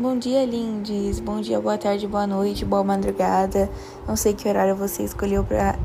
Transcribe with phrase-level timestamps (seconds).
[0.00, 1.18] Bom dia, lindes.
[1.18, 3.68] Bom dia, boa tarde, boa noite, boa madrugada.
[4.06, 5.76] Não sei que horário você escolheu para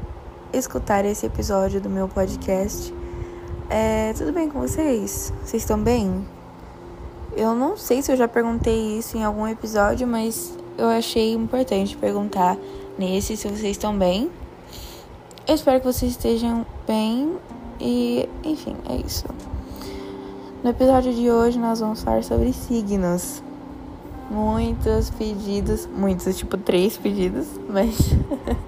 [0.54, 2.94] escutar esse episódio do meu podcast.
[3.72, 5.34] É, tudo bem com vocês?
[5.44, 6.24] Vocês estão bem?
[7.36, 11.98] Eu não sei se eu já perguntei isso em algum episódio, mas eu achei importante
[11.98, 12.56] perguntar
[13.00, 14.30] nesse se vocês estão bem.
[15.48, 17.36] Eu espero que vocês estejam bem
[17.80, 19.26] e, enfim, é isso.
[20.64, 23.43] No episódio de hoje nós vamos falar sobre signos
[24.34, 27.96] muitos pedidos, muitos, tipo três pedidos, mas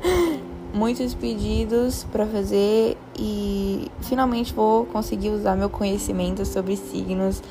[0.72, 7.42] muitos pedidos para fazer e finalmente vou conseguir usar meu conhecimento sobre signos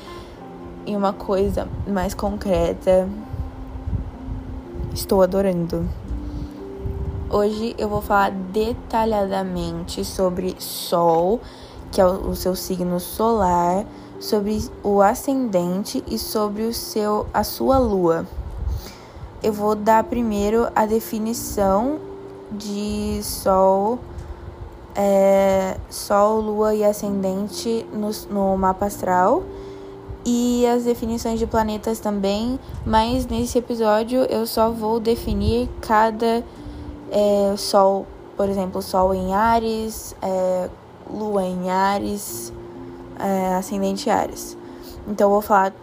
[0.85, 3.09] em uma coisa mais concreta.
[4.93, 5.85] Estou adorando.
[7.29, 11.41] Hoje eu vou falar detalhadamente sobre Sol,
[11.91, 13.85] que é o seu signo solar
[14.19, 18.25] sobre o ascendente e sobre o seu a sua lua.
[19.43, 21.99] Eu vou dar primeiro a definição
[22.51, 23.99] de sol,
[24.95, 29.43] é, sol, lua e ascendente no, no mapa astral
[30.25, 36.43] e as definições de planetas também, mas nesse episódio eu só vou definir cada
[37.11, 40.69] é, sol, por exemplo, sol em Ares, é,
[41.07, 42.51] lua em Ares
[43.19, 44.57] é, ascendente Ares.
[45.07, 45.73] Então eu vou falar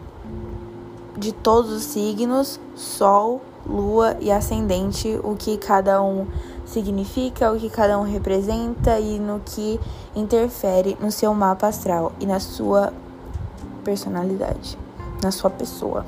[1.17, 6.27] de todos os signos, Sol, Lua e Ascendente, o que cada um
[6.65, 9.79] significa, o que cada um representa e no que
[10.17, 12.93] interfere no seu mapa astral e na sua
[13.85, 14.79] personalidade,
[15.23, 16.05] na sua pessoa.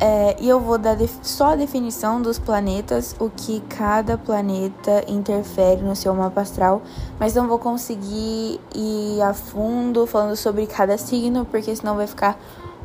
[0.00, 5.82] É, e eu vou dar só a definição dos planetas, o que cada planeta interfere
[5.82, 6.82] no seu mapa astral,
[7.18, 12.38] mas não vou conseguir ir a fundo falando sobre cada signo, porque senão vai ficar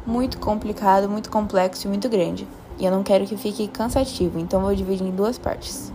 [0.08, 2.48] muito complicado, muito complexo e muito grande.
[2.80, 5.94] E eu não quero que fique cansativo, então vou dividir em duas partes.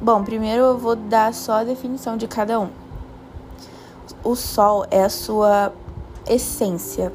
[0.00, 2.70] Bom, primeiro eu vou dar só a definição de cada um.
[4.24, 5.74] O Sol é a sua
[6.26, 7.12] essência,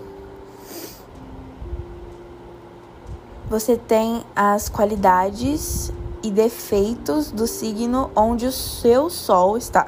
[3.52, 5.92] você tem as qualidades
[6.24, 9.88] e defeitos do signo onde o seu sol está,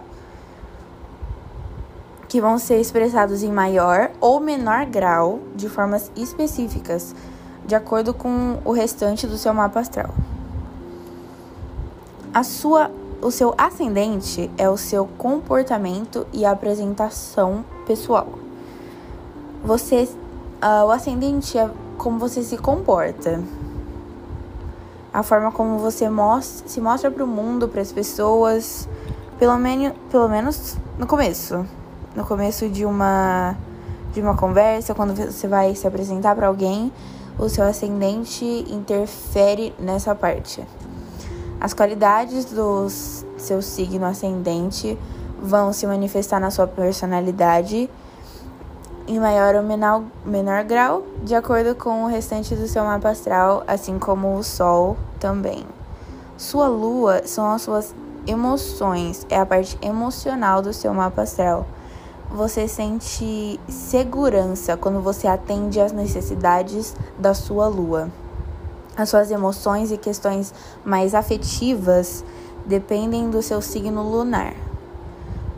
[2.28, 7.16] que vão ser expressados em maior ou menor grau de formas específicas,
[7.66, 10.14] de acordo com o restante do seu mapa astral.
[12.34, 12.92] A sua,
[13.22, 18.28] o seu ascendente é o seu comportamento e apresentação pessoal.
[19.64, 20.04] Você,
[20.62, 21.70] uh, o ascendente é
[22.04, 23.42] como você se comporta.
[25.14, 26.06] A forma como você
[26.66, 28.90] se mostra para o mundo, para as pessoas,
[29.40, 31.66] pelo menos, pelo menos no começo.
[32.14, 33.56] No começo de uma
[34.12, 36.92] de uma conversa, quando você vai se apresentar para alguém,
[37.40, 40.64] o seu ascendente interfere nessa parte.
[41.60, 45.00] As qualidades do seu signo ascendente
[45.42, 47.90] vão se manifestar na sua personalidade
[49.08, 53.64] em maior ou menor, menor grau, de acordo com o restante do seu mapa astral,
[53.68, 55.66] assim como o Sol também.
[56.38, 57.94] Sua lua são as suas
[58.26, 61.66] emoções, é a parte emocional do seu mapa astral.
[62.32, 68.10] Você sente segurança quando você atende às necessidades da sua lua.
[68.96, 70.54] As suas emoções e questões
[70.84, 72.24] mais afetivas
[72.66, 74.54] dependem do seu signo lunar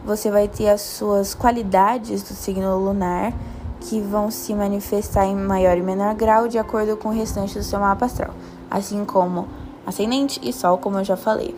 [0.06, 3.34] você vai ter as suas qualidades do signo lunar
[3.82, 7.64] que vão se manifestar em maior e menor grau de acordo com o restante do
[7.64, 8.34] seu mapa astral,
[8.70, 9.48] assim como
[9.86, 11.56] ascendente e sol, como eu já falei.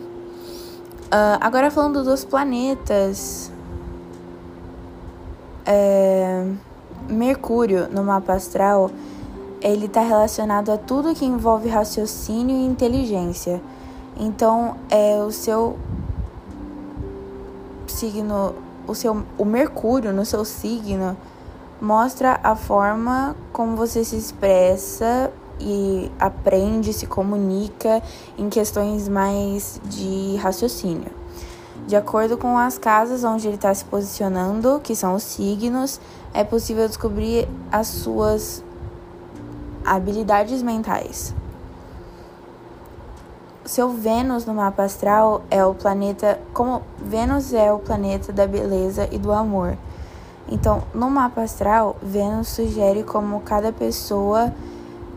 [1.06, 3.50] Uh, agora falando dos planetas,
[5.64, 6.46] é,
[7.08, 8.90] Mercúrio no mapa astral
[9.60, 13.60] ele está relacionado a tudo que envolve raciocínio e inteligência.
[14.16, 15.76] Então, é o seu
[17.98, 18.54] signo,
[18.86, 21.16] o seu o Mercúrio no seu signo
[21.80, 25.30] mostra a forma como você se expressa
[25.60, 28.02] e aprende, se comunica
[28.36, 31.10] em questões mais de raciocínio.
[31.86, 36.00] De acordo com as casas onde ele está se posicionando, que são os signos,
[36.34, 38.62] é possível descobrir as suas
[39.84, 41.34] habilidades mentais
[43.68, 49.06] seu Vênus no mapa astral é o planeta, como Vênus é o planeta da beleza
[49.12, 49.76] e do amor.
[50.48, 54.54] Então, no mapa astral, Vênus sugere como cada pessoa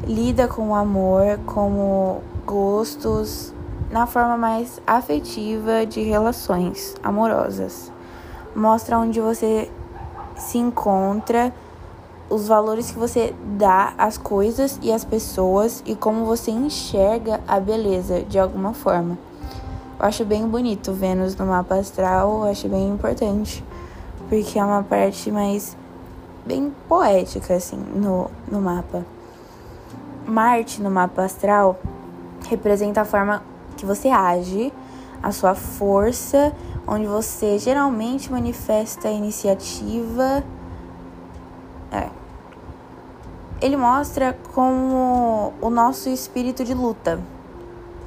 [0.04, 3.54] lida com o amor, como gostos,
[3.90, 7.90] na forma mais afetiva de relações amorosas.
[8.54, 9.72] Mostra onde você
[10.36, 11.54] se encontra
[12.32, 17.60] os valores que você dá às coisas e às pessoas e como você enxerga a
[17.60, 19.18] beleza de alguma forma.
[20.00, 23.64] Eu acho bem bonito Vênus no mapa astral, eu acho bem importante,
[24.30, 25.76] porque é uma parte mais
[26.46, 29.06] bem poética assim no, no mapa.
[30.26, 31.78] Marte no mapa astral
[32.50, 33.44] representa a forma
[33.76, 34.72] que você age,
[35.22, 36.54] a sua força,
[36.88, 40.44] onde você geralmente manifesta a iniciativa.
[41.92, 42.21] É,
[43.62, 47.20] ele mostra como o nosso espírito de luta,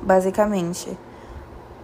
[0.02, 0.98] basicamente.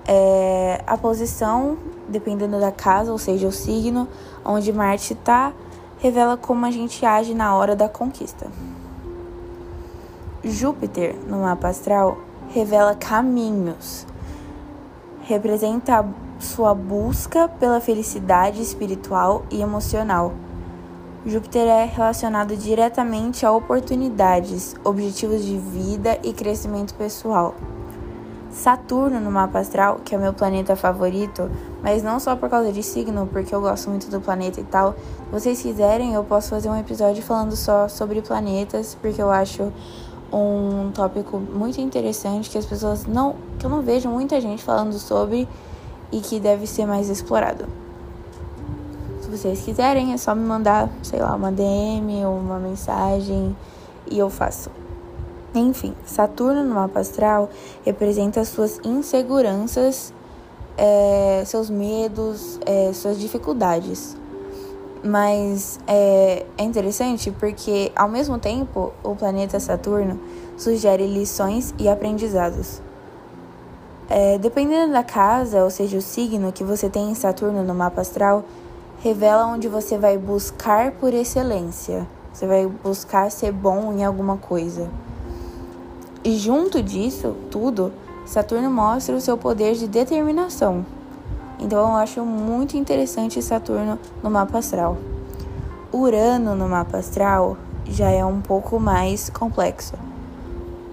[0.06, 1.78] É a posição,
[2.08, 4.08] dependendo da casa, ou seja, o signo
[4.44, 5.52] onde Marte está,
[5.98, 8.48] revela como a gente age na hora da conquista.
[10.42, 12.18] Júpiter, no mapa astral,
[12.48, 14.04] revela caminhos,
[15.22, 16.04] representa a
[16.42, 20.32] sua busca pela felicidade espiritual e emocional
[21.26, 27.54] Júpiter é relacionado diretamente a oportunidades, objetivos de vida e crescimento pessoal.
[28.50, 31.50] Saturno no mapa astral, que é o meu planeta favorito,
[31.82, 34.94] mas não só por causa de signo, porque eu gosto muito do planeta e tal.
[34.94, 39.70] Se vocês quiserem, eu posso fazer um episódio falando só sobre planetas, porque eu acho
[40.32, 44.94] um tópico muito interessante que as pessoas não, que eu não vejo muita gente falando
[44.94, 45.46] sobre
[46.10, 47.89] e que deve ser mais explorado
[49.30, 53.56] vocês quiserem, é só me mandar, sei lá, uma DM ou uma mensagem
[54.10, 54.70] e eu faço.
[55.54, 57.50] Enfim, Saturno no mapa astral
[57.84, 60.12] representa suas inseguranças,
[60.76, 64.16] é, seus medos, é, suas dificuldades.
[65.02, 70.20] Mas é, é interessante porque, ao mesmo tempo, o planeta Saturno
[70.56, 72.82] sugere lições e aprendizados.
[74.08, 78.00] É, dependendo da casa, ou seja, o signo que você tem em Saturno no mapa
[78.00, 78.44] astral,
[79.00, 82.06] revela onde você vai buscar por excelência.
[82.32, 84.88] Você vai buscar ser bom em alguma coisa.
[86.22, 87.92] E junto disso tudo,
[88.26, 90.84] Saturno mostra o seu poder de determinação.
[91.58, 94.98] Então eu acho muito interessante Saturno no mapa astral.
[95.92, 97.56] Urano no mapa astral
[97.86, 99.94] já é um pouco mais complexo.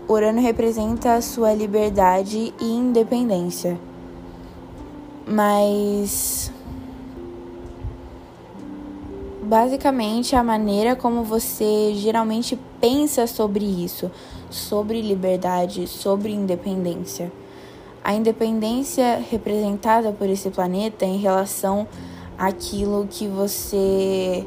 [0.07, 3.77] Urano representa a sua liberdade e independência.
[5.27, 6.51] Mas
[9.47, 14.11] basicamente a maneira como você geralmente pensa sobre isso,
[14.49, 17.31] sobre liberdade, sobre independência.
[18.03, 21.87] A independência representada por esse planeta em relação
[22.37, 24.45] àquilo que você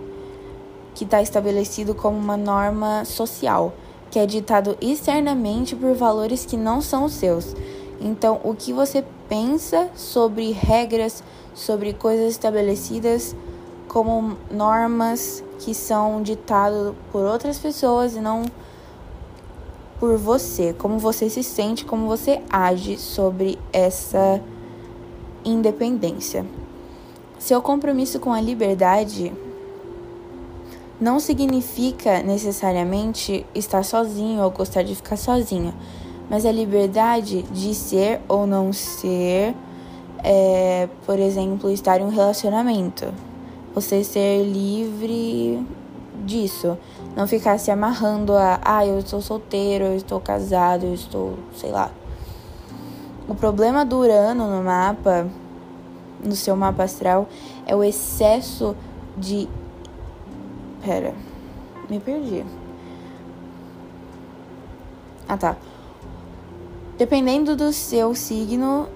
[0.94, 3.72] que está estabelecido como uma norma social,
[4.10, 7.56] que é ditado externamente por valores que não são seus.
[7.98, 11.22] Então, o que você pensa sobre regras,
[11.54, 13.34] sobre coisas estabelecidas,
[13.90, 18.44] como normas que são ditadas por outras pessoas e não
[19.98, 24.40] por você, como você se sente, como você age sobre essa
[25.44, 26.46] independência.
[27.36, 29.32] Seu compromisso com a liberdade
[31.00, 35.74] não significa necessariamente estar sozinho ou gostar de ficar sozinho,
[36.30, 39.52] mas a liberdade de ser ou não ser,
[40.22, 43.12] é, por exemplo, estar em um relacionamento
[43.74, 45.64] você ser livre
[46.24, 46.76] disso.
[47.16, 51.70] Não ficar se amarrando a, ah, eu estou solteiro, eu estou casado, eu estou, sei
[51.70, 51.90] lá.
[53.28, 55.28] O problema do Urano no mapa,
[56.22, 57.28] no seu mapa astral,
[57.66, 58.76] é o excesso
[59.16, 59.48] de.
[60.84, 61.14] Pera,
[61.88, 62.44] me perdi.
[65.28, 65.56] Ah, tá.
[66.98, 68.88] Dependendo do seu signo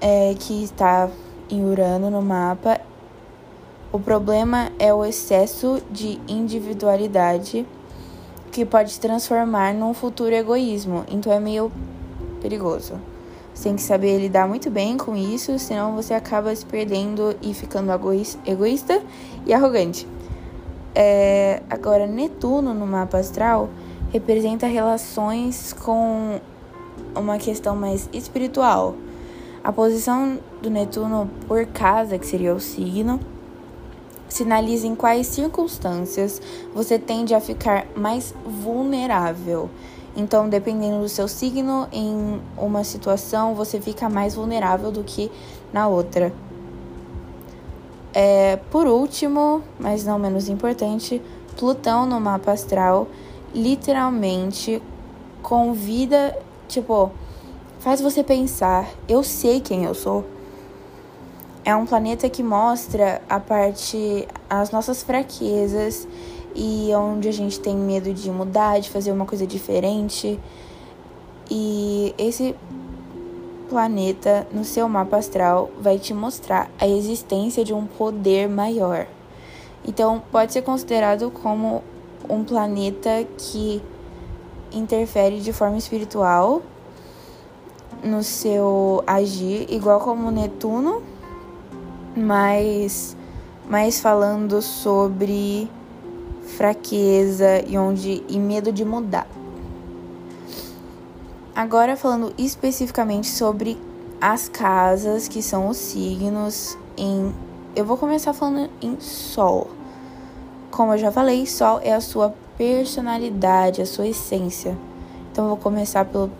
[0.00, 1.10] é, que está
[1.50, 2.80] em Urano no mapa,
[3.92, 7.66] o problema é o excesso de individualidade
[8.50, 11.70] que pode se transformar num futuro egoísmo, então é meio
[12.40, 12.94] perigoso.
[13.54, 17.54] Você tem que saber lidar muito bem com isso, senão você acaba se perdendo e
[17.54, 17.90] ficando
[18.44, 19.02] egoísta
[19.46, 20.06] e arrogante.
[20.94, 23.70] É, agora, Netuno no mapa astral
[24.12, 26.40] representa relações com
[27.14, 28.94] uma questão mais espiritual.
[29.62, 33.20] A posição do Netuno por casa, que seria o signo,
[34.28, 36.40] sinaliza em quais circunstâncias
[36.74, 39.70] você tende a ficar mais vulnerável.
[40.16, 45.30] Então, dependendo do seu signo, em uma situação você fica mais vulnerável do que
[45.72, 46.32] na outra.
[48.14, 51.20] É, por último, mas não menos importante,
[51.56, 53.08] Plutão no mapa astral
[53.54, 54.82] literalmente
[55.42, 57.10] convida, tipo,
[57.78, 60.24] faz você pensar: eu sei quem eu sou
[61.66, 66.06] é um planeta que mostra a parte as nossas fraquezas
[66.54, 70.38] e onde a gente tem medo de mudar, de fazer uma coisa diferente.
[71.50, 72.54] E esse
[73.68, 79.08] planeta no seu mapa astral vai te mostrar a existência de um poder maior.
[79.84, 81.82] Então, pode ser considerado como
[82.28, 83.82] um planeta que
[84.72, 86.62] interfere de forma espiritual
[88.04, 91.02] no seu agir, igual como Netuno,
[92.16, 93.16] mas
[93.68, 95.68] mais falando sobre
[96.56, 99.26] fraqueza e onde e medo de mudar.
[101.54, 103.76] Agora falando especificamente sobre
[104.20, 107.34] as casas, que são os signos em
[107.76, 109.68] eu vou começar falando em sol.
[110.70, 114.74] Como eu já falei, sol é a sua personalidade, a sua essência.
[115.30, 116.30] Então eu vou começar pelo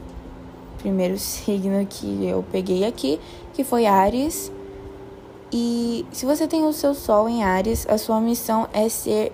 [0.79, 3.21] primeiro signo que eu peguei aqui,
[3.53, 4.51] que foi Ares.
[5.59, 9.33] E se você tem o seu sol em Ares, a sua missão é ser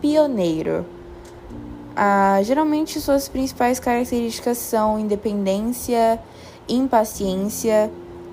[0.00, 0.84] pioneiro.
[1.94, 6.20] Ah, geralmente suas principais características são independência,
[6.68, 7.88] impaciência,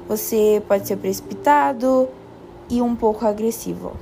[0.07, 2.09] você pode ser precipitado
[2.67, 3.95] e um pouco agressivo.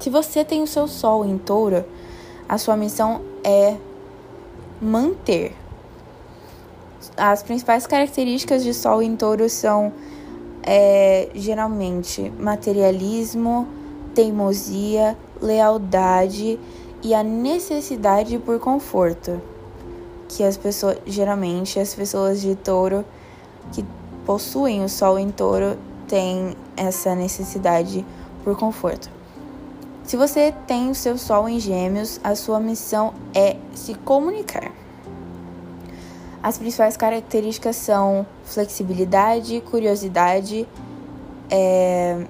[0.00, 1.82] Se você tem o seu sol em touro,
[2.46, 3.74] a sua missão é
[4.82, 5.56] manter.
[7.16, 9.94] As principais características de sol em touro são
[10.70, 13.66] é, geralmente materialismo,
[14.14, 16.60] teimosia, lealdade
[17.02, 19.40] e a necessidade por conforto.
[20.28, 23.02] Que as pessoas, geralmente, as pessoas de touro
[23.72, 23.82] que
[24.26, 28.04] possuem o sol em touro têm essa necessidade
[28.44, 29.08] por conforto.
[30.04, 34.70] Se você tem o seu sol em gêmeos, a sua missão é se comunicar.
[36.42, 40.68] As principais características são flexibilidade, curiosidade
[41.50, 42.24] é,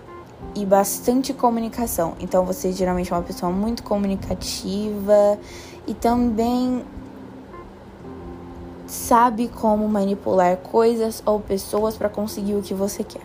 [0.55, 2.15] e bastante comunicação.
[2.19, 5.39] Então você geralmente é uma pessoa muito comunicativa
[5.87, 6.85] e também
[8.87, 13.23] sabe como manipular coisas ou pessoas para conseguir o que você quer.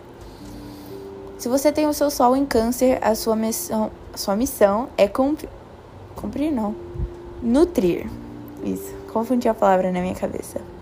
[1.38, 5.08] Se você tem o seu sol em câncer, a sua missão, a sua missão é
[5.08, 5.50] cumprir,
[6.16, 6.75] cumprir não,
[7.42, 8.08] nutrir.
[8.63, 10.73] Isso, confundi a palavra na minha cabeça.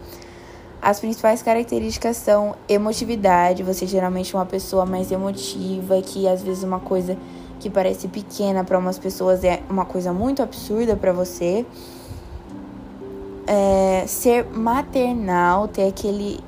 [0.82, 6.64] As principais características são emotividade, você geralmente é uma pessoa mais emotiva, que às vezes
[6.64, 7.16] uma coisa
[7.60, 11.64] que parece pequena para umas pessoas é uma coisa muito absurda para você.
[13.46, 16.40] É, ser maternal, ter aquele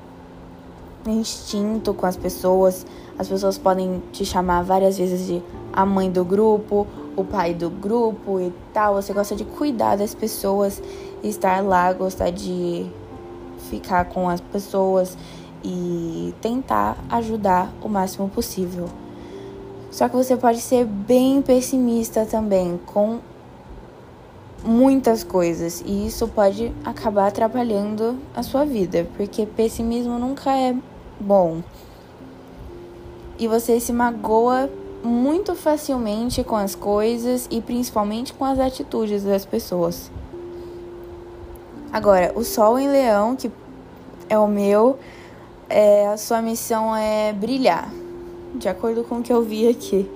[1.06, 2.88] instinto com as pessoas.
[3.20, 7.70] As pessoas podem te chamar várias vezes de a mãe do grupo, o pai do
[7.70, 8.96] grupo e tal.
[8.96, 10.82] Você gosta de cuidar das pessoas,
[11.22, 12.90] estar lá, gostar de
[13.70, 15.18] ficar com as pessoas
[15.64, 18.90] e tentar ajudar o máximo possível.
[19.90, 23.20] Só que você pode ser bem pessimista também com
[24.64, 30.76] muitas coisas e isso pode acabar atrapalhando a sua vida, porque pessimismo nunca é
[31.20, 31.62] bom.
[33.38, 34.70] E você se magoa
[35.04, 40.10] muito facilmente com as coisas e principalmente com as atitudes das pessoas.
[41.94, 43.52] Agora, o Sol em Leão, que
[44.28, 44.98] é o meu,
[45.70, 47.88] é, a sua missão é brilhar,
[48.56, 50.10] de acordo com o que eu vi aqui.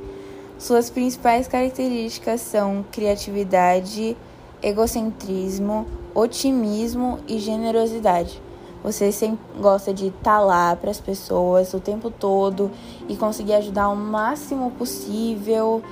[0.58, 4.18] Suas principais características são criatividade,
[4.60, 8.42] egocentrismo, otimismo e generosidade.
[8.84, 12.72] Você sempre gosta de estar tá lá para as pessoas o tempo todo
[13.08, 15.84] e conseguir ajudar o máximo possível,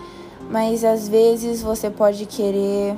[0.49, 2.95] mas às vezes você pode querer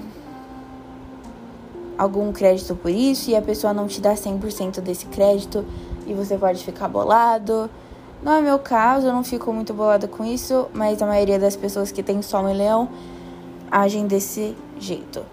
[1.97, 5.65] algum crédito por isso e a pessoa não te dá 100% desse crédito
[6.05, 7.69] e você pode ficar bolado.
[8.21, 11.55] Não é meu caso, eu não fico muito bolada com isso, mas a maioria das
[11.55, 12.89] pessoas que tem sol em leão
[13.71, 15.23] agem desse jeito.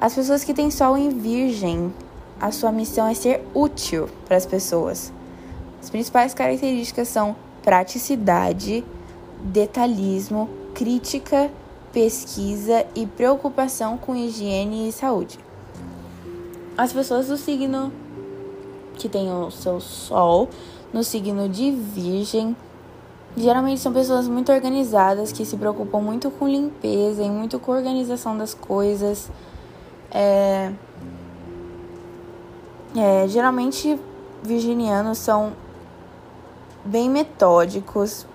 [0.00, 1.92] As pessoas que têm sol em virgem,
[2.40, 5.12] a sua missão é ser útil para as pessoas.
[5.80, 8.84] As principais características são praticidade,
[9.42, 11.50] detalhismo, crítica,
[11.92, 15.38] pesquisa e preocupação com higiene e saúde.
[16.80, 17.92] As pessoas do signo
[18.94, 20.48] que tem o seu sol
[20.94, 22.56] no signo de Virgem
[23.36, 28.34] geralmente são pessoas muito organizadas que se preocupam muito com limpeza e muito com organização
[28.34, 29.30] das coisas.
[30.10, 30.72] É,
[32.96, 34.00] é, geralmente
[34.42, 35.52] virginianos são
[36.82, 38.26] bem metódicos,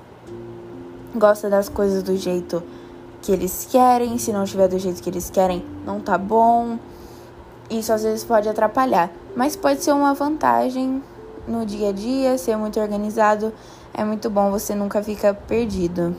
[1.15, 2.61] gosta das coisas do jeito
[3.23, 6.77] que eles querem, se não tiver do jeito que eles querem, não tá bom.
[7.69, 11.01] Isso às vezes pode atrapalhar, mas pode ser uma vantagem
[11.47, 13.53] no dia a dia, ser muito organizado
[13.97, 16.13] é muito bom, você nunca fica perdido.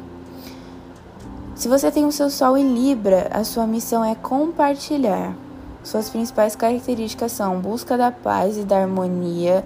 [1.54, 5.34] Se você tem o seu Sol em Libra, a sua missão é compartilhar.
[5.82, 9.62] Suas principais características são busca da paz e da harmonia,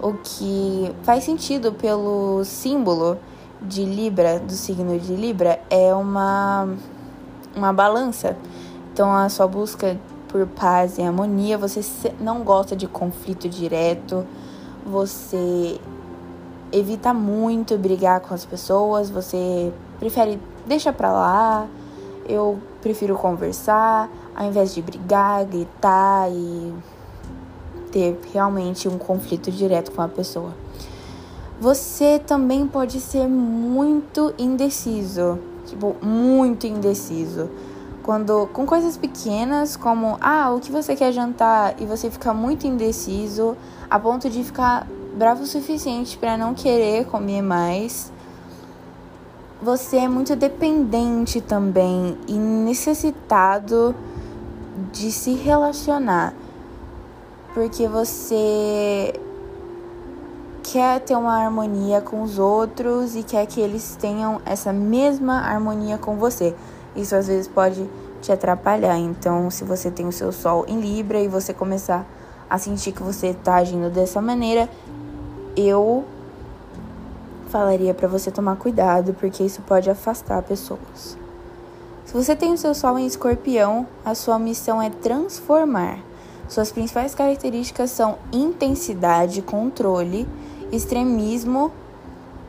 [0.00, 3.18] o que faz sentido pelo símbolo
[3.60, 6.66] de Libra, do signo de Libra, é uma,
[7.54, 8.38] uma balança.
[8.90, 9.98] Então, a sua busca
[10.30, 11.82] por paz e harmonia, você
[12.20, 14.24] não gosta de conflito direto,
[14.86, 15.80] você
[16.72, 21.66] evita muito brigar com as pessoas, você prefere deixa pra lá.
[22.28, 26.72] Eu prefiro conversar ao invés de brigar, gritar e
[27.90, 30.54] ter realmente um conflito direto com a pessoa.
[31.60, 37.50] Você também pode ser muito indeciso, tipo, muito indeciso.
[38.02, 42.66] Quando com coisas pequenas, como ah, o que você quer jantar e você fica muito
[42.66, 43.56] indeciso,
[43.88, 48.12] a ponto de ficar bravo o suficiente para não querer comer mais.
[49.62, 53.94] Você é muito dependente também e necessitado
[54.92, 56.32] de se relacionar
[57.54, 59.12] porque você
[60.62, 65.98] quer ter uma harmonia com os outros e quer que eles tenham essa mesma harmonia
[65.98, 66.54] com você.
[66.94, 67.88] Isso às vezes pode
[68.20, 68.98] te atrapalhar.
[68.98, 72.06] Então, se você tem o seu sol em Libra e você começar
[72.48, 74.68] a sentir que você está agindo dessa maneira,
[75.56, 76.04] eu
[77.48, 81.16] falaria para você tomar cuidado, porque isso pode afastar pessoas.
[82.04, 85.98] Se você tem o seu sol em Escorpião, a sua missão é transformar.
[86.48, 90.26] Suas principais características são intensidade, controle,
[90.72, 91.70] extremismo,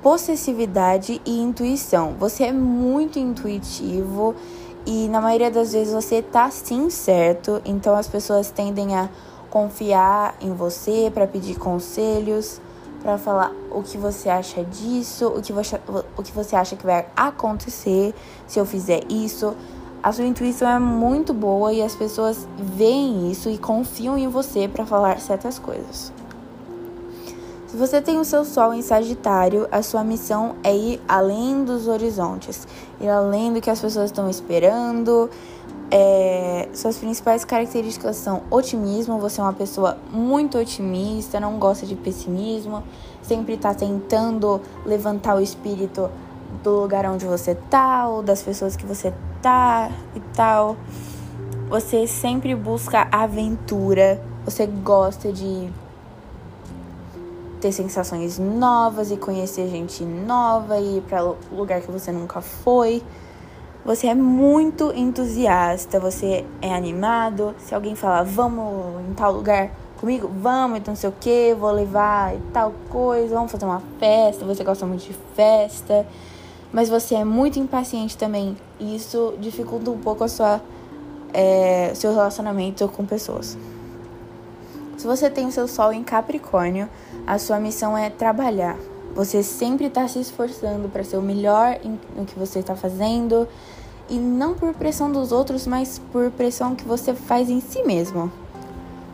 [0.02, 2.16] possessividade e intuição.
[2.20, 4.36] Você é muito intuitivo
[4.86, 9.10] e na maioria das vezes você tá sim certo, então as pessoas tendem a
[9.50, 12.60] confiar em você para pedir conselhos,
[13.02, 15.80] para falar o que você acha disso, o que você,
[16.18, 18.14] o que você acha que vai acontecer
[18.48, 19.56] se eu fizer isso.
[20.02, 24.68] A sua intuição é muito boa e as pessoas veem isso e confiam em você
[24.68, 26.12] para falar certas coisas.
[27.72, 31.88] Se você tem o seu Sol em Sagitário, a sua missão é ir além dos
[31.88, 32.68] horizontes,
[33.00, 35.30] ir além do que as pessoas estão esperando.
[35.90, 41.96] É, suas principais características são otimismo, você é uma pessoa muito otimista, não gosta de
[41.96, 42.84] pessimismo,
[43.22, 46.12] sempre está tentando levantar o espírito
[46.62, 50.76] do lugar onde você tá ou das pessoas que você tá e tal.
[51.70, 55.70] Você sempre busca aventura, você gosta de
[57.62, 61.22] ter sensações novas e conhecer gente nova e ir para
[61.52, 63.02] lugar que você nunca foi.
[63.86, 67.56] Você é muito entusiasta, você é animado.
[67.60, 71.72] Se alguém falar, vamos em tal lugar comigo, vamos, então não sei o que, vou
[71.72, 74.44] levar tal coisa, vamos fazer uma festa.
[74.46, 76.06] Você gosta muito de festa
[76.72, 78.56] mas você é muito impaciente também.
[78.80, 80.62] E isso dificulta um pouco sua,
[81.34, 83.58] é, seu relacionamento com pessoas.
[85.02, 86.88] Se você tem o seu sol em Capricórnio,
[87.26, 88.78] a sua missão é trabalhar.
[89.16, 91.80] Você sempre está se esforçando para ser o melhor
[92.16, 93.48] no que você está fazendo
[94.08, 98.32] e não por pressão dos outros, mas por pressão que você faz em si mesmo.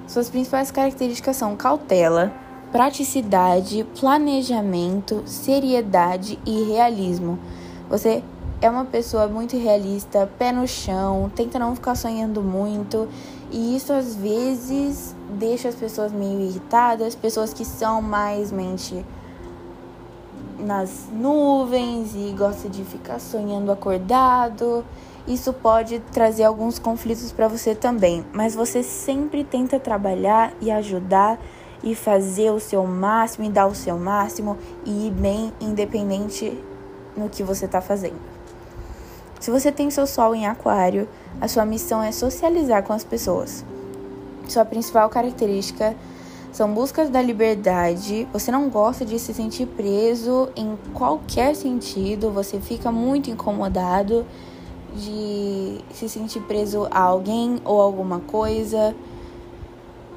[0.09, 2.33] Suas principais características são cautela,
[2.69, 7.39] praticidade, planejamento, seriedade e realismo.
[7.89, 8.21] Você
[8.61, 13.07] é uma pessoa muito realista, pé no chão, tenta não ficar sonhando muito,
[13.49, 19.05] e isso às vezes deixa as pessoas meio irritadas, pessoas que são mais mente
[20.59, 24.83] nas nuvens e gosta de ficar sonhando acordado.
[25.27, 31.37] Isso pode trazer alguns conflitos para você também, mas você sempre tenta trabalhar e ajudar
[31.83, 36.57] e fazer o seu máximo e dar o seu máximo e ir bem independente
[37.15, 38.19] no que você está fazendo.
[39.39, 41.07] Se você tem seu sol em aquário,
[41.39, 43.63] a sua missão é socializar com as pessoas.
[44.47, 45.95] Sua principal característica
[46.51, 48.27] são buscas da liberdade.
[48.33, 54.25] Você não gosta de se sentir preso em qualquer sentido, você fica muito incomodado
[54.95, 58.95] de se sentir preso a alguém ou alguma coisa.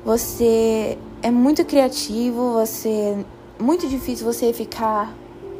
[0.04, 3.24] Você é muito criativo, você
[3.58, 5.12] muito difícil você ficar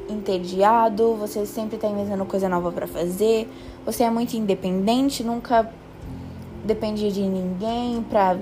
[0.09, 3.49] entediado, você sempre está inventando coisa nova para fazer,
[3.85, 5.71] você é muito independente, nunca
[6.65, 8.37] depende de ninguém pra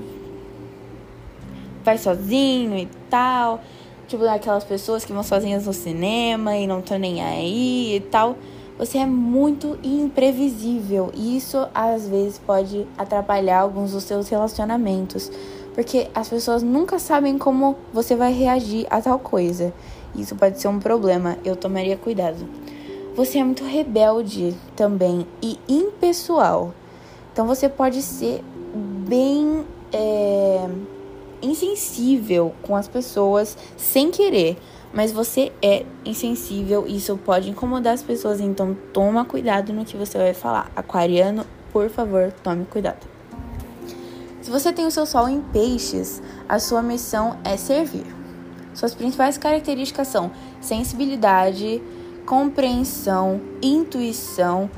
[1.88, 3.60] vai sozinho e tal.
[4.06, 8.36] Tipo, aquelas pessoas que vão sozinhas no cinema e não estão nem aí e tal.
[8.78, 15.30] Você é muito imprevisível e isso às vezes pode atrapalhar alguns dos seus relacionamentos
[15.74, 19.72] porque as pessoas nunca sabem como você vai reagir a tal coisa.
[20.12, 22.48] Isso pode ser um problema, eu tomaria cuidado.
[23.14, 26.74] você é muito rebelde também e impessoal.
[27.32, 28.42] Então você pode ser
[29.06, 30.68] bem é,
[31.42, 34.56] insensível com as pessoas sem querer.
[34.92, 38.40] Mas você é insensível e isso pode incomodar as pessoas.
[38.40, 40.70] Então toma cuidado no que você vai falar.
[40.74, 43.06] Aquariano, por favor, tome cuidado.
[44.40, 48.06] Se você tem o seu sol em peixes, a sua missão é servir.
[48.72, 51.82] Suas principais características são sensibilidade,
[52.24, 54.70] compreensão, intuição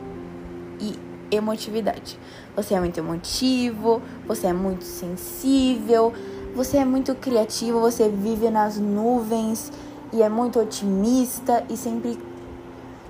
[0.80, 0.94] e
[1.30, 2.18] emotividade.
[2.56, 6.12] Você é muito emotivo, você é muito sensível,
[6.54, 9.72] você é muito criativo, você vive nas nuvens
[10.12, 12.18] e é muito otimista e sempre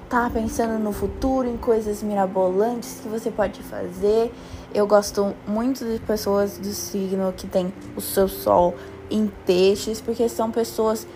[0.08, 4.32] tá pensando no futuro, em coisas mirabolantes que você pode fazer.
[4.74, 8.74] Eu gosto muito de pessoas do signo que tem o seu sol
[9.10, 11.06] em peixes, porque são pessoas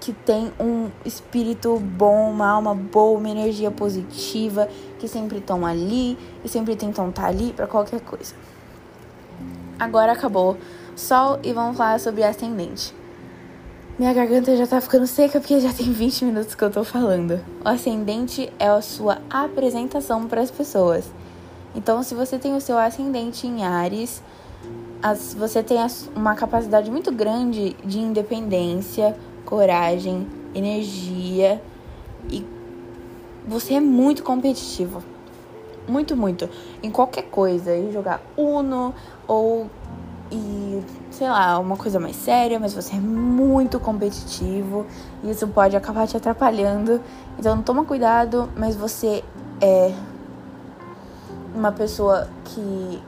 [0.00, 6.18] que têm um espírito bom, uma alma boa, uma energia positiva, que sempre estão ali
[6.44, 8.34] e sempre tentam estar tá ali para qualquer coisa.
[9.78, 10.56] Agora acabou
[10.94, 12.94] Sol e vamos falar sobre ascendente.
[13.98, 17.40] Minha garganta já tá ficando seca porque já tem 20 minutos que eu tô falando.
[17.64, 21.10] O ascendente é a sua apresentação para as pessoas.
[21.74, 24.22] Então, se você tem o seu ascendente em Ares,
[25.02, 31.60] as, você tem as, uma capacidade muito grande de independência, coragem, energia
[32.30, 32.44] e
[33.46, 35.02] você é muito competitivo.
[35.88, 36.48] Muito, muito.
[36.82, 37.74] Em qualquer coisa.
[37.74, 38.94] Em jogar Uno
[39.26, 39.68] ou
[40.32, 44.86] e, sei lá, uma coisa mais séria, mas você é muito competitivo
[45.22, 47.00] e isso pode acabar te atrapalhando.
[47.38, 49.22] Então toma cuidado, mas você
[49.60, 49.92] é
[51.54, 53.02] uma pessoa que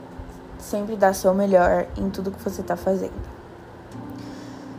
[0.59, 3.35] sempre dá seu melhor em tudo que você tá fazendo.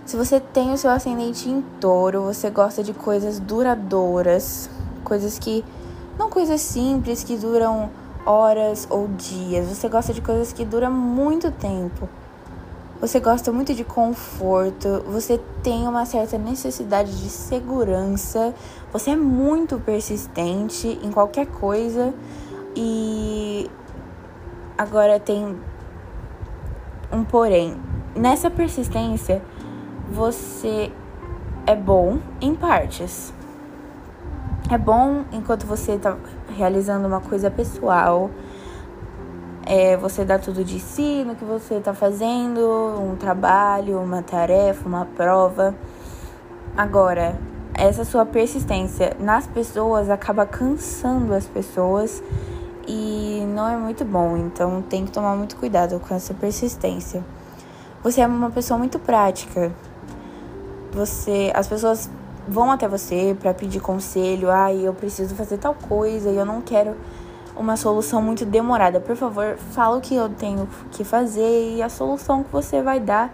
[0.05, 4.71] Se você tem o seu ascendente em touro, você gosta de coisas duradouras,
[5.03, 5.65] coisas que.
[6.17, 7.91] não coisas simples que duram
[8.25, 9.67] horas ou dias.
[9.67, 12.09] Você gosta de coisas que duram muito tempo.
[12.99, 18.55] Você gosta muito de conforto, você tem uma certa necessidade de segurança,
[18.91, 22.15] você é muito persistente em qualquer coisa
[22.75, 23.71] e
[24.79, 25.57] agora tem
[27.13, 27.77] um porém.
[28.15, 29.43] Nessa persistência,
[30.11, 30.91] você
[31.67, 33.31] é bom em partes.
[34.71, 36.17] É bom enquanto você está
[36.57, 38.31] realizando uma coisa pessoal,
[39.67, 42.61] é, você dá tudo de si no que você está fazendo,
[43.01, 45.75] um trabalho, uma tarefa, uma prova.
[46.77, 47.37] Agora,
[47.75, 52.23] essa sua persistência nas pessoas acaba cansando as pessoas
[52.87, 57.25] e não é muito bom, então tem que tomar muito cuidado com essa persistência.
[58.05, 59.73] Você é uma pessoa muito prática.
[60.93, 62.09] Você, as pessoas
[62.47, 66.47] vão até você para pedir conselho, ai, ah, eu preciso fazer tal coisa e eu
[66.47, 66.95] não quero
[67.57, 69.01] uma solução muito demorada.
[69.01, 73.01] Por favor, fala o que eu tenho que fazer e a solução que você vai
[73.01, 73.33] dar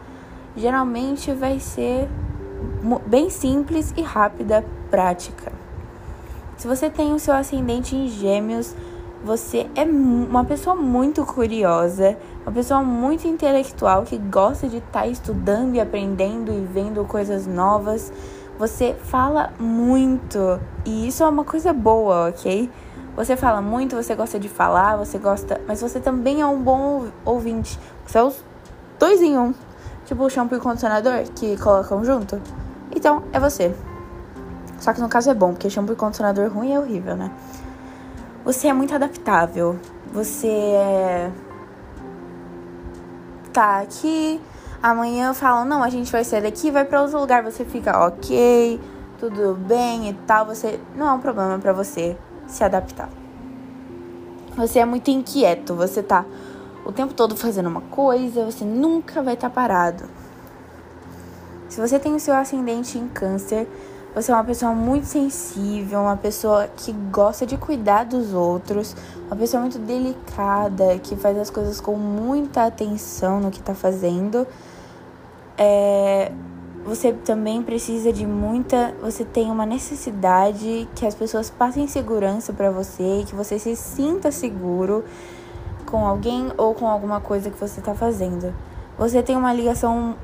[0.56, 2.08] geralmente vai ser
[3.06, 5.52] bem simples e rápida, prática.
[6.56, 8.74] Se você tem o seu ascendente em Gêmeos,
[9.24, 15.06] você é uma pessoa muito curiosa, uma pessoa muito intelectual que gosta de estar tá
[15.06, 18.12] estudando e aprendendo e vendo coisas novas.
[18.58, 22.70] Você fala muito e isso é uma coisa boa, ok?
[23.14, 25.61] Você fala muito, você gosta de falar, você gosta.
[25.66, 27.79] Mas você também é um bom ouvinte.
[28.07, 28.42] Você é os
[28.98, 29.55] dois em um.
[30.07, 32.40] Tipo o shampoo e o condicionador que colocam junto.
[32.94, 33.75] Então, é você.
[34.79, 37.31] Só que no caso é bom, porque shampoo e condicionador ruim é horrível, né?
[38.44, 39.79] Você é muito adaptável.
[40.12, 41.31] Você é.
[43.53, 44.40] Tá aqui.
[44.83, 47.42] Amanhã falam, não, a gente vai sair daqui, vai para outro lugar.
[47.44, 48.81] Você fica ok,
[49.18, 50.46] tudo bem e tal.
[50.46, 50.81] Você.
[50.96, 53.09] Não é um problema para você se adaptar.
[54.57, 56.24] Você é muito inquieto, você tá
[56.85, 60.05] o tempo todo fazendo uma coisa, você nunca vai estar tá parado.
[61.68, 63.66] Se você tem o seu ascendente em câncer,
[64.14, 68.94] você é uma pessoa muito sensível, uma pessoa que gosta de cuidar dos outros,
[69.26, 74.46] uma pessoa muito delicada, que faz as coisas com muita atenção no que está fazendo.
[75.57, 76.31] É,
[76.85, 78.95] você também precisa de muita.
[79.01, 84.33] Você tem uma necessidade que as pessoas passem segurança para você, que você se sinta
[84.33, 85.05] seguro
[85.87, 88.53] com alguém ou com alguma coisa que você está fazendo.
[88.99, 90.16] Você tem uma ligação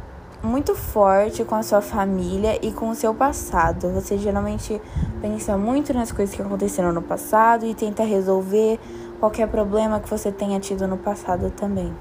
[0.42, 3.90] muito forte com a sua família e com o seu passado.
[3.90, 4.80] Você geralmente
[5.20, 8.78] pensa muito nas coisas que aconteceram no passado e tenta resolver
[9.20, 11.92] qualquer problema que você tenha tido no passado também.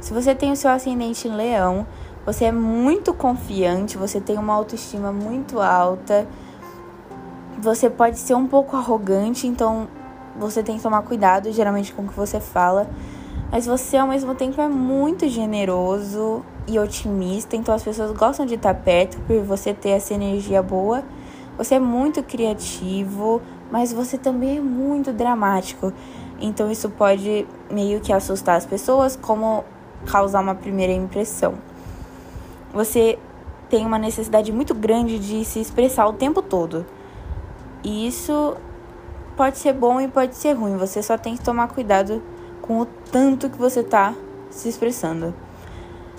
[0.00, 1.84] Se você tem o seu ascendente em leão,
[2.28, 6.26] você é muito confiante, você tem uma autoestima muito alta.
[7.58, 9.88] você pode ser um pouco arrogante, então
[10.38, 12.86] você tem que tomar cuidado geralmente com o que você fala.
[13.50, 18.56] Mas você ao mesmo tempo é muito generoso e otimista, então as pessoas gostam de
[18.56, 21.02] estar perto por você ter essa energia boa.
[21.56, 23.40] Você é muito criativo,
[23.72, 25.94] mas você também é muito dramático.
[26.38, 29.64] Então isso pode meio que assustar as pessoas, como
[30.04, 31.54] causar uma primeira impressão.
[32.78, 33.18] Você
[33.68, 36.86] tem uma necessidade muito grande de se expressar o tempo todo.
[37.82, 38.56] E isso
[39.36, 40.76] pode ser bom e pode ser ruim.
[40.76, 42.22] Você só tem que tomar cuidado
[42.62, 44.14] com o tanto que você está
[44.48, 45.34] se expressando.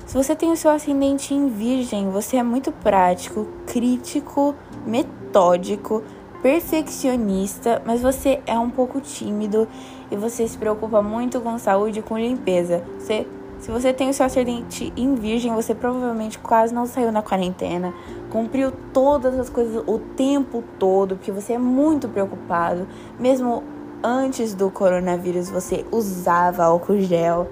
[0.06, 4.54] Se você tem o seu ascendente em Virgem, você é muito prático, crítico,
[4.86, 6.04] metódico,
[6.42, 9.66] perfeccionista, mas você é um pouco tímido
[10.12, 12.84] e você se preocupa muito com saúde e com limpeza.
[13.00, 13.26] Você
[13.60, 17.94] se você tem o seu ascendente em virgem, você provavelmente quase não saiu na quarentena,
[18.30, 22.88] cumpriu todas as coisas o tempo todo, porque você é muito preocupado.
[23.20, 23.64] Mesmo
[24.02, 27.50] antes do coronavírus, você usava álcool gel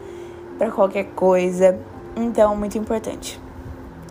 [0.58, 1.78] para qualquer coisa.
[2.16, 3.40] Então, muito importante.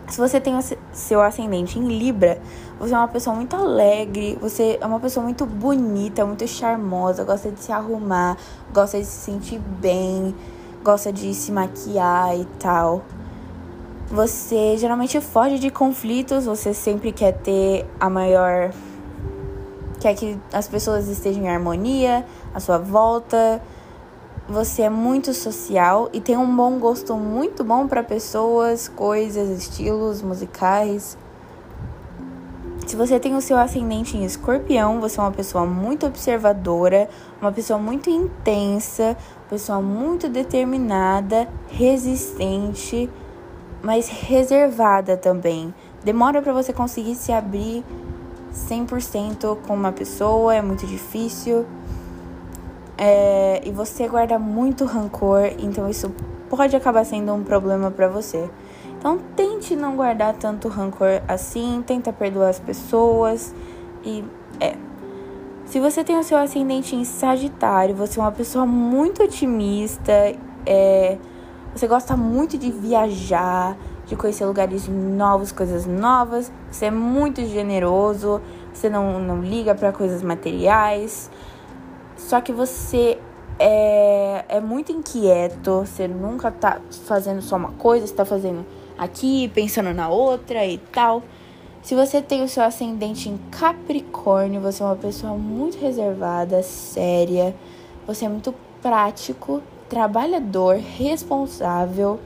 [0.07, 0.61] Se você tem o
[0.93, 2.39] seu ascendente em Libra,
[2.79, 7.51] você é uma pessoa muito alegre, você é uma pessoa muito bonita, muito charmosa, gosta
[7.51, 8.37] de se arrumar,
[8.71, 10.33] gosta de se sentir bem
[10.87, 13.03] gosta de se maquiar e tal.
[14.09, 18.71] Você geralmente foge de conflitos, você sempre quer ter a maior.
[19.99, 23.61] quer que as pessoas estejam em harmonia à sua volta.
[24.47, 30.21] Você é muito social e tem um bom gosto muito bom para pessoas, coisas, estilos
[30.21, 31.17] musicais.
[32.97, 37.07] Se você tem o seu ascendente em escorpião, você é uma pessoa muito observadora,
[37.39, 39.15] uma pessoa muito intensa,
[39.47, 43.07] pessoa muito determinada, resistente,
[43.83, 45.71] mas reservada também.
[46.03, 47.85] Demora para você conseguir se abrir
[48.51, 51.67] 100% com uma pessoa, é muito difícil.
[52.97, 56.11] É, e você guarda muito rancor, então isso
[56.49, 58.49] pode acabar sendo um problema para você.
[58.97, 63.53] Então tente não guardar tanto rancor assim, tenta perdoar as pessoas
[64.03, 64.23] e
[64.59, 64.75] é.
[65.65, 70.13] Se você tem o seu ascendente em Sagitário, você é uma pessoa muito otimista,
[70.65, 71.17] é,
[71.75, 78.41] você gosta muito de viajar, de conhecer lugares novos, coisas novas, você é muito generoso,
[78.73, 81.29] você não, não liga para coisas materiais,
[82.15, 83.19] só que você
[83.59, 88.65] é, é muito inquieto, você nunca tá fazendo só uma coisa, você tá fazendo
[88.97, 91.23] aqui, pensando na outra e tal.
[91.81, 97.55] Se você tem o seu ascendente em Capricórnio, você é uma pessoa muito reservada, séria,
[98.05, 102.19] você é muito prático, trabalhador, responsável.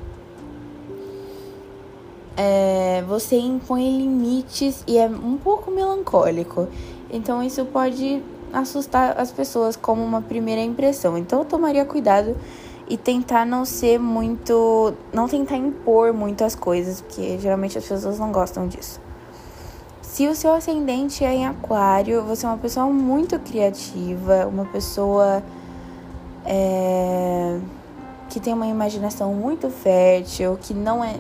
[2.36, 6.68] É, você impõe limites e é um pouco melancólico.
[7.12, 11.18] Então isso pode assustar as pessoas como uma primeira impressão.
[11.18, 12.36] Então eu tomaria cuidado
[12.92, 14.94] e tentar não ser muito.
[15.14, 19.00] não tentar impor muitas coisas, porque geralmente as pessoas não gostam disso.
[20.02, 25.42] Se o seu ascendente é em Aquário, você é uma pessoa muito criativa, uma pessoa
[26.46, 27.62] é,
[28.28, 31.16] que tem uma imaginação muito fértil, que não é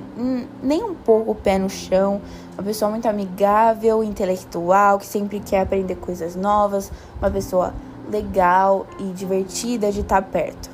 [0.62, 2.21] nem um pouco pé no chão,
[2.55, 7.73] uma pessoa muito amigável, intelectual, que sempre quer aprender coisas novas, uma pessoa
[8.10, 10.70] legal e divertida de estar perto.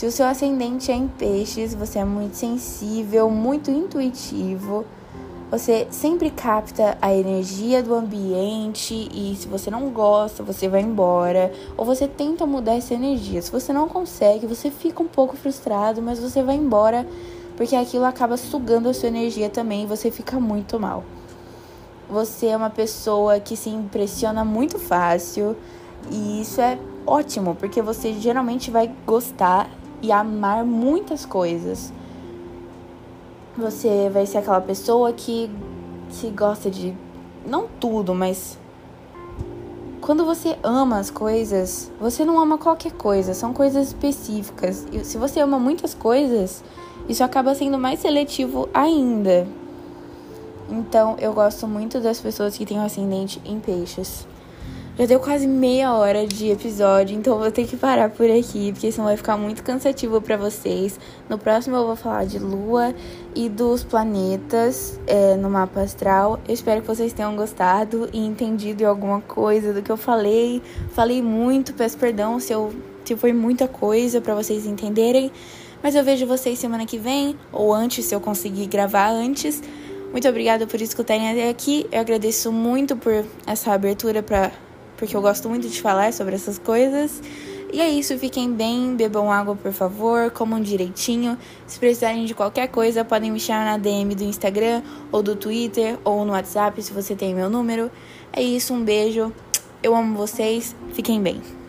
[0.00, 4.86] Se o seu ascendente é em peixes, você é muito sensível, muito intuitivo.
[5.50, 11.52] Você sempre capta a energia do ambiente e se você não gosta, você vai embora.
[11.76, 13.42] Ou você tenta mudar essa energia.
[13.42, 17.06] Se você não consegue, você fica um pouco frustrado, mas você vai embora
[17.54, 21.04] porque aquilo acaba sugando a sua energia também e você fica muito mal.
[22.08, 25.54] Você é uma pessoa que se impressiona muito fácil
[26.10, 29.68] e isso é ótimo, porque você geralmente vai gostar
[30.02, 31.92] e amar muitas coisas.
[33.56, 35.50] Você vai ser aquela pessoa que,
[36.10, 36.94] que gosta de.
[37.46, 38.58] Não tudo, mas.
[40.00, 44.86] Quando você ama as coisas, você não ama qualquer coisa, são coisas específicas.
[44.90, 46.64] E se você ama muitas coisas,
[47.08, 49.46] isso acaba sendo mais seletivo ainda.
[50.70, 54.26] Então, eu gosto muito das pessoas que têm um ascendente em peixes.
[55.00, 58.92] Já deu quase meia hora de episódio, então vou ter que parar por aqui, porque
[58.92, 61.00] senão vai ficar muito cansativo para vocês.
[61.26, 62.94] No próximo eu vou falar de lua
[63.34, 66.38] e dos planetas é, no mapa astral.
[66.46, 70.60] Eu espero que vocês tenham gostado e entendido alguma coisa do que eu falei.
[70.90, 72.70] Falei muito, peço perdão se, eu,
[73.02, 75.32] se foi muita coisa para vocês entenderem.
[75.82, 79.62] Mas eu vejo vocês semana que vem, ou antes, se eu conseguir gravar antes.
[80.12, 81.86] Muito obrigada por escutarem até aqui.
[81.90, 84.52] Eu agradeço muito por essa abertura para
[85.00, 87.22] porque eu gosto muito de falar sobre essas coisas.
[87.72, 91.38] E é isso, fiquem bem, bebam água por favor, comam direitinho.
[91.66, 95.98] Se precisarem de qualquer coisa, podem me chamar na DM do Instagram ou do Twitter
[96.04, 97.90] ou no WhatsApp se você tem meu número.
[98.30, 99.32] É isso, um beijo.
[99.82, 100.76] Eu amo vocês.
[100.92, 101.59] Fiquem bem.